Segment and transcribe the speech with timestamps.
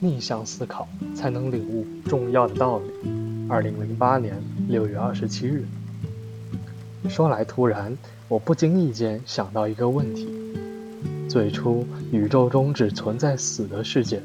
[0.00, 2.84] 逆向思考才能领悟重要的道理。
[3.48, 4.34] 二零零八年
[4.68, 5.64] 六月二十七日，
[7.08, 7.96] 说来突然，
[8.28, 10.28] 我不经意间想到一个问题：
[11.28, 14.20] 最初宇宙中只存在死的世界，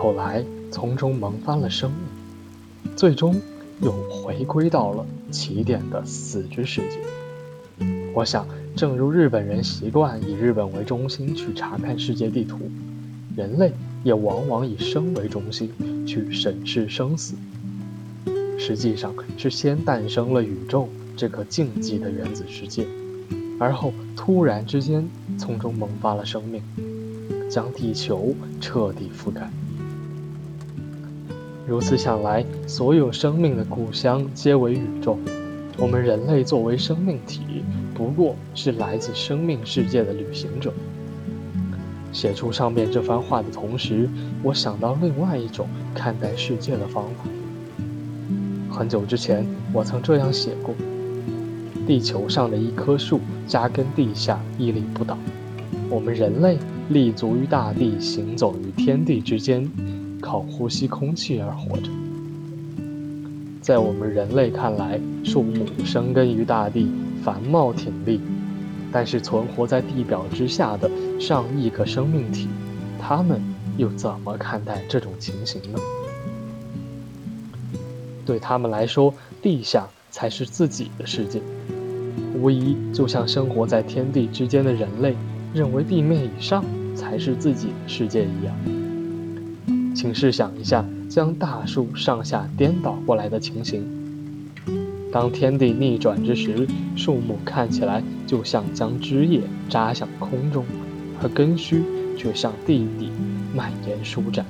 [0.00, 3.40] 后来从中萌发了生命，最终
[3.80, 7.86] 又回归到了起点的死之世界。
[8.14, 8.46] 我想，
[8.76, 12.58] 正如日本人习惯以日本为中心去查看世界地图，
[13.34, 13.72] 人类。
[14.02, 15.70] 也往往以生为中心
[16.06, 17.34] 去审视生死，
[18.58, 22.86] 实际上是先诞生了宇宙这个静寂的原子世界，
[23.58, 25.06] 而后突然之间
[25.38, 26.62] 从中萌发了生命，
[27.50, 29.50] 将地球彻底覆盖。
[31.66, 35.18] 如此想来，所有生命的故乡皆为宇宙，
[35.76, 37.42] 我们人类作为生命体，
[37.94, 40.72] 不过是来自生命世界的旅行者。
[42.12, 44.08] 写出上面这番话的同时，
[44.42, 47.30] 我想到另外一种看待世界的方法。
[48.70, 50.74] 很久之前，我曾这样写过：
[51.86, 55.16] 地球上的一棵树扎根地下，屹立不倒；
[55.88, 59.70] 我们人类立足于大地，行走于天地之间，
[60.20, 61.90] 靠呼吸空气而活着。
[63.60, 66.90] 在我们人类看来，树木生根于大地，
[67.22, 68.20] 繁茂挺立。
[68.92, 72.48] 但是存活在地表之下的上亿个生命体，
[73.00, 73.40] 他们
[73.76, 75.78] 又怎么看待这种情形呢？
[78.26, 81.40] 对他们来说，地下才是自己的世界，
[82.34, 85.16] 无疑就像生活在天地之间的人类
[85.52, 86.64] 认为地面以上
[86.94, 88.54] 才是自己的世界一样。
[89.94, 93.99] 请试想一下，将大树上下颠倒过来的情形。
[95.12, 100.64] 当天地逆转之时，树木看起来就像将枝叶扎向空中，
[101.20, 101.82] 而根须
[102.16, 103.10] 却向地底
[103.52, 104.46] 蔓延舒展。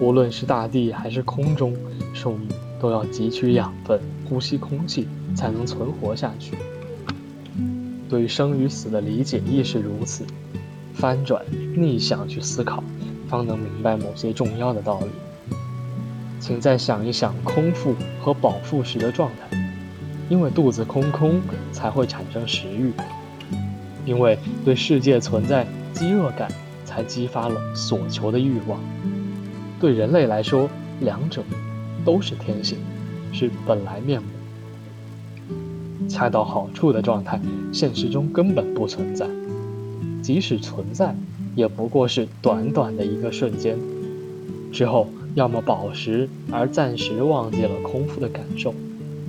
[0.00, 1.76] 无论是大地还是空中，
[2.14, 2.46] 树木
[2.80, 6.56] 都要汲取养分、呼吸空气，才能存活下去。
[8.08, 10.24] 对生与死的理解亦是如此，
[10.94, 11.44] 翻转、
[11.76, 12.82] 逆向去思考，
[13.28, 15.06] 方能明白某些重要的道理。
[16.42, 19.56] 请再想一想空腹和饱腹时的状态，
[20.28, 22.92] 因为肚子空空才会产生食欲，
[24.04, 26.50] 因为对世界存在饥饿感
[26.84, 28.80] 才激发了所求的欲望。
[29.78, 31.44] 对人类来说，两者
[32.04, 32.76] 都是天性，
[33.32, 34.26] 是本来面目。
[36.08, 37.40] 恰到好处的状态，
[37.72, 39.28] 现实中根本不存在，
[40.20, 41.14] 即使存在，
[41.54, 43.78] 也不过是短短的一个瞬间，
[44.72, 45.06] 之后。
[45.34, 48.74] 要么饱食而暂时忘记了空腹的感受，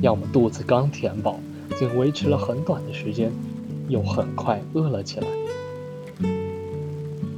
[0.01, 1.39] 要么肚子刚填饱，
[1.77, 3.31] 仅维持了很短的时间，
[3.87, 5.27] 又很快饿了起来。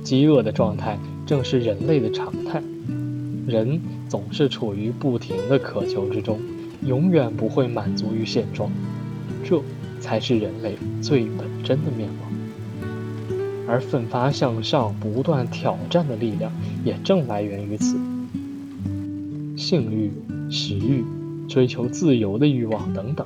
[0.03, 2.61] 饥饿的状态正是人类的常态，
[3.45, 6.39] 人总是处于不停的渴求之中，
[6.83, 8.71] 永远不会满足于现状，
[9.43, 9.61] 这
[9.99, 12.25] 才是人类最本真的面貌。
[13.67, 16.51] 而奋发向上、不断挑战的力量，
[16.83, 17.95] 也正来源于此。
[19.67, 20.11] 性欲、
[20.47, 21.03] 食欲、
[21.47, 23.25] 追求自由的欲望等等，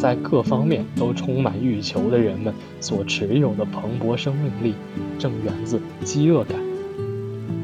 [0.00, 4.74] 在各方面都充满欲求的人们所持有的蓬勃生命力，
[5.18, 6.58] 正源自饥饿感。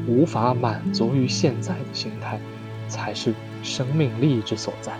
[0.07, 2.39] 无法满足于现在的形态，
[2.87, 4.93] 才是生命力之所在。